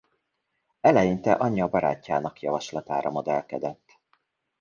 [0.81, 3.99] Eleinte anyja barátjának javaslatára modellkedett.